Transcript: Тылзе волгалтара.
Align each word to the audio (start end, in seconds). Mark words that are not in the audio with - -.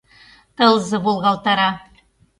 Тылзе 0.55 0.97
волгалтара. 1.05 1.69